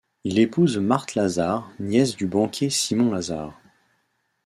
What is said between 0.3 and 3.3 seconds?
épouse Marthe Lazard, nièce du banquier Simon